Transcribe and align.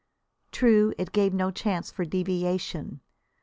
True, 0.51 0.95
it 0.97 1.11
gave 1.11 1.31
no 1.31 1.51
chance 1.51 1.91
for 1.91 2.05
deviation. 2.05 3.01